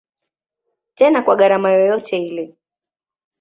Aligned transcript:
Tena 0.97 1.21
kwa 1.21 1.35
gharama 1.35 1.69
yoyote 1.71 2.15
ile. 2.27 2.45